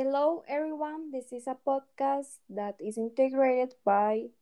Hello, 0.00 0.42
everyone. 0.48 1.10
This 1.12 1.30
is 1.30 1.46
a 1.46 1.54
podcast 1.60 2.40
that 2.48 2.80
is 2.80 2.96
integrated 2.96 3.74
by 3.84 4.32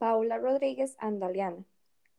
Paula 0.00 0.40
Rodriguez 0.40 0.96
and 1.02 1.20
Daliana. 1.20 1.64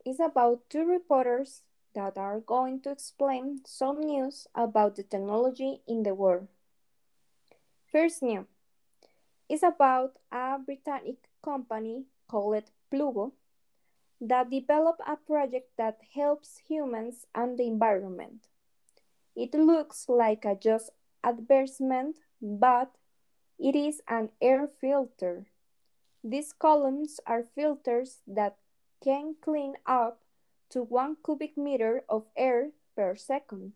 It's 0.06 0.20
about 0.20 0.70
two 0.70 0.86
reporters 0.86 1.62
that 1.96 2.16
are 2.16 2.38
going 2.38 2.80
to 2.82 2.92
explain 2.92 3.62
some 3.66 3.98
news 3.98 4.46
about 4.54 4.94
the 4.94 5.02
technology 5.02 5.82
in 5.88 6.04
the 6.04 6.14
world. 6.14 6.46
First 7.90 8.22
news 8.22 8.46
is 9.48 9.64
about 9.64 10.12
a 10.30 10.60
Britannic 10.64 11.16
company 11.42 12.04
called 12.28 12.70
Plugo 12.94 13.32
that 14.20 14.50
developed 14.50 15.02
a 15.04 15.16
project 15.16 15.70
that 15.78 15.98
helps 16.14 16.62
humans 16.68 17.26
and 17.34 17.58
the 17.58 17.66
environment. 17.66 18.46
It 19.34 19.52
looks 19.52 20.08
like 20.08 20.44
a 20.44 20.54
just 20.54 20.90
advertisement 21.24 22.16
but 22.40 22.92
it 23.58 23.74
is 23.74 24.00
an 24.08 24.30
air 24.40 24.68
filter. 24.80 25.46
These 26.22 26.52
columns 26.52 27.18
are 27.26 27.42
filters 27.42 28.18
that 28.26 28.56
can 29.02 29.34
clean 29.40 29.74
up 29.86 30.20
to 30.70 30.82
one 30.82 31.16
cubic 31.24 31.56
meter 31.56 32.04
of 32.08 32.26
air 32.36 32.70
per 32.96 33.16
second. 33.16 33.72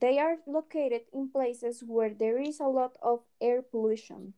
They 0.00 0.18
are 0.18 0.36
located 0.46 1.02
in 1.12 1.30
places 1.30 1.82
where 1.86 2.12
there 2.12 2.40
is 2.40 2.60
a 2.60 2.64
lot 2.64 2.92
of 3.02 3.20
air 3.40 3.62
pollution. 3.62 4.34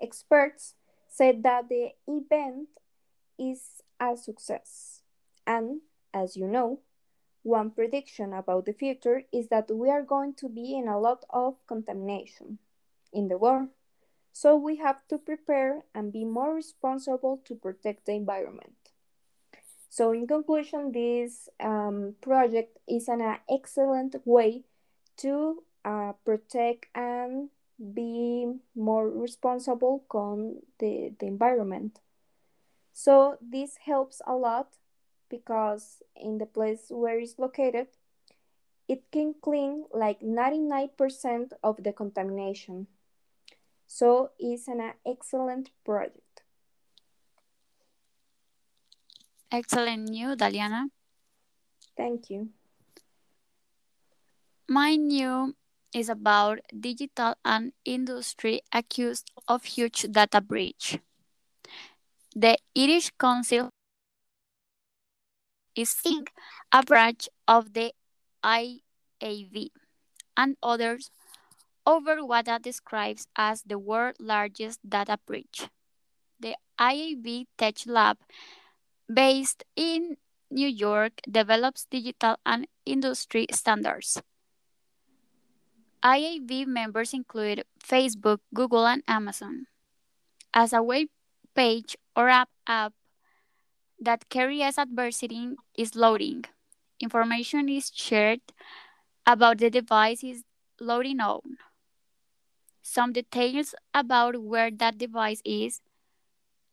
Experts 0.00 0.74
said 1.08 1.42
that 1.42 1.68
the 1.68 1.90
event 2.06 2.68
is 3.38 3.82
a 4.00 4.16
success. 4.16 5.02
And 5.46 5.82
as 6.12 6.36
you 6.36 6.48
know, 6.48 6.80
one 7.42 7.70
prediction 7.70 8.32
about 8.32 8.66
the 8.66 8.72
future 8.72 9.22
is 9.32 9.48
that 9.48 9.70
we 9.70 9.90
are 9.90 10.02
going 10.02 10.34
to 10.34 10.48
be 10.48 10.74
in 10.74 10.88
a 10.88 10.98
lot 10.98 11.24
of 11.30 11.54
contamination 11.66 12.58
in 13.12 13.28
the 13.28 13.38
world. 13.38 13.68
So 14.32 14.56
we 14.56 14.76
have 14.76 15.06
to 15.08 15.18
prepare 15.18 15.82
and 15.94 16.12
be 16.12 16.24
more 16.24 16.54
responsible 16.54 17.42
to 17.44 17.54
protect 17.54 18.06
the 18.06 18.12
environment. 18.12 18.76
So 19.90 20.12
in 20.12 20.26
conclusion, 20.26 20.92
this 20.92 21.50
um, 21.60 22.14
project 22.22 22.78
is 22.88 23.08
an 23.08 23.20
uh, 23.20 23.36
excellent 23.50 24.16
way 24.24 24.62
to 25.18 25.62
uh, 25.84 26.12
protect 26.24 26.86
and 26.94 27.50
be 27.92 28.46
more 28.74 29.10
responsible 29.10 30.04
con 30.08 30.62
the, 30.78 31.12
the 31.18 31.26
environment. 31.26 32.00
So 32.94 33.36
this 33.42 33.76
helps 33.84 34.22
a 34.26 34.34
lot 34.34 34.68
because 35.32 36.04
in 36.14 36.36
the 36.36 36.44
place 36.44 36.92
where 36.92 37.18
it's 37.18 37.40
located, 37.40 37.88
it 38.86 39.10
can 39.10 39.34
clean 39.40 39.88
like 39.90 40.20
99% 40.20 40.92
of 41.64 41.82
the 41.82 41.92
contamination. 41.92 42.86
So 43.86 44.30
it's 44.38 44.68
an 44.68 44.92
excellent 45.06 45.70
project. 45.84 46.44
Excellent 49.50 50.10
news, 50.10 50.36
Daliana. 50.36 50.92
Thank 51.96 52.28
you. 52.28 52.50
My 54.68 54.96
new 54.96 55.54
is 55.94 56.08
about 56.08 56.60
digital 56.72 57.34
and 57.44 57.72
industry 57.84 58.60
accused 58.72 59.30
of 59.48 59.64
huge 59.64 60.08
data 60.10 60.40
breach. 60.40 60.98
The 62.34 62.56
Irish 62.76 63.12
Council 63.20 63.68
is 65.74 65.90
seeing 65.90 66.26
a 66.70 66.82
branch 66.82 67.28
of 67.48 67.72
the 67.72 67.92
IAB 68.44 69.70
and 70.36 70.56
others 70.62 71.10
over 71.86 72.24
what 72.24 72.46
that 72.46 72.62
describes 72.62 73.26
as 73.36 73.62
the 73.62 73.78
world's 73.78 74.20
largest 74.20 74.80
data 74.88 75.18
breach. 75.26 75.68
The 76.40 76.56
IAB 76.78 77.46
Tech 77.58 77.76
Lab, 77.86 78.18
based 79.12 79.64
in 79.76 80.16
New 80.50 80.68
York, 80.68 81.20
develops 81.30 81.86
digital 81.90 82.36
and 82.44 82.66
industry 82.84 83.46
standards. 83.52 84.20
IAB 86.02 86.66
members 86.66 87.14
include 87.14 87.64
Facebook, 87.78 88.38
Google, 88.52 88.86
and 88.86 89.02
Amazon. 89.06 89.66
As 90.52 90.72
a 90.72 90.82
web 90.82 91.08
page 91.54 91.96
or 92.16 92.28
app 92.28 92.48
app 92.66 92.92
that 94.02 94.28
carries 94.28 94.78
adversity 94.78 95.54
is 95.76 95.94
loading. 95.94 96.44
Information 97.00 97.68
is 97.68 97.90
shared 97.94 98.40
about 99.26 99.58
the 99.58 99.70
device 99.70 100.24
is 100.24 100.44
loading 100.80 101.20
on. 101.20 101.58
Some 102.82 103.12
details 103.12 103.74
about 103.94 104.42
where 104.42 104.70
that 104.70 104.98
device 104.98 105.40
is 105.44 105.80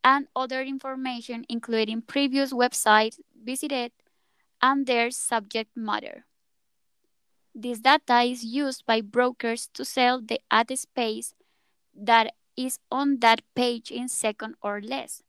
and 0.02 0.26
other 0.34 0.62
information 0.62 1.44
including 1.48 2.02
previous 2.02 2.52
websites 2.52 3.18
visited 3.44 3.92
and 4.60 4.86
their 4.86 5.10
subject 5.10 5.70
matter. 5.76 6.24
This 7.54 7.80
data 7.80 8.22
is 8.22 8.44
used 8.44 8.86
by 8.86 9.00
brokers 9.00 9.68
to 9.74 9.84
sell 9.84 10.20
the 10.20 10.40
ad 10.50 10.76
space 10.78 11.34
that 11.94 12.34
is 12.56 12.78
on 12.90 13.20
that 13.20 13.42
page 13.54 13.90
in 13.90 14.08
second 14.08 14.54
or 14.62 14.80
less 14.80 15.22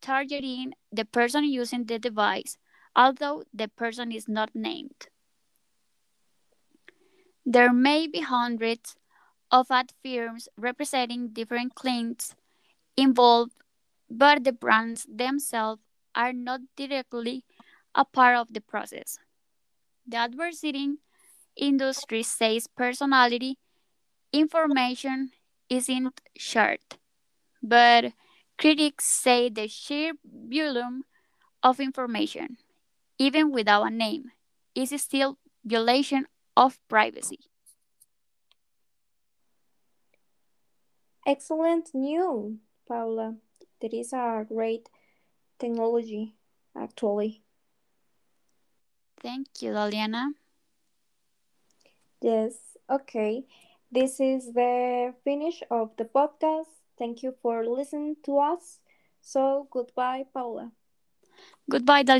targeting 0.00 0.74
the 0.92 1.04
person 1.04 1.44
using 1.44 1.84
the 1.84 1.98
device, 1.98 2.58
although 2.94 3.44
the 3.52 3.68
person 3.68 4.12
is 4.12 4.28
not 4.28 4.50
named. 4.54 5.08
There 7.44 7.72
may 7.72 8.06
be 8.06 8.20
hundreds 8.20 8.96
of 9.50 9.70
ad 9.70 9.92
firms 10.02 10.48
representing 10.56 11.28
different 11.28 11.74
clients 11.74 12.34
involved, 12.96 13.52
but 14.10 14.44
the 14.44 14.52
brands 14.52 15.06
themselves 15.08 15.82
are 16.14 16.32
not 16.32 16.60
directly 16.76 17.44
a 17.94 18.04
part 18.04 18.36
of 18.36 18.52
the 18.52 18.60
process. 18.60 19.18
The 20.06 20.16
advertising 20.18 20.98
industry 21.56 22.22
says 22.22 22.66
personality 22.66 23.58
information 24.32 25.30
isn't 25.68 26.20
shared, 26.36 26.80
but 27.62 28.12
Critics 28.60 29.06
say 29.06 29.48
the 29.48 29.66
sheer 29.66 30.12
volume 30.24 31.04
of 31.62 31.80
information, 31.80 32.58
even 33.18 33.50
without 33.52 33.84
a 33.84 33.90
name, 33.90 34.32
is 34.74 34.90
still 35.02 35.38
violation 35.64 36.26
of 36.56 36.78
privacy. 36.88 37.40
Excellent 41.26 41.94
news, 41.94 42.58
Paula. 42.86 43.36
That 43.80 43.94
is 43.94 44.12
a 44.12 44.44
great 44.48 44.88
technology, 45.58 46.34
actually. 46.76 47.42
Thank 49.20 49.62
you, 49.62 49.72
Daliana. 49.72 50.32
Yes, 52.20 52.76
okay. 52.90 53.46
This 53.92 54.20
is 54.20 54.52
the 54.52 55.14
finish 55.24 55.62
of 55.70 55.96
the 55.96 56.04
podcast. 56.04 56.79
Thank 57.00 57.22
you 57.22 57.32
for 57.40 57.64
listening 57.64 58.16
to 58.24 58.38
us. 58.38 58.78
So, 59.22 59.66
goodbye, 59.72 60.24
Paula. 60.34 60.72
Goodbye, 61.70 62.02
Dalia. 62.04 62.18